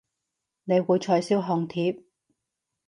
[0.63, 2.01] 你會取消紅帖